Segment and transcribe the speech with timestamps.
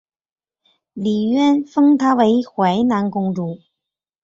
[0.93, 3.59] 李渊封她为淮南公主。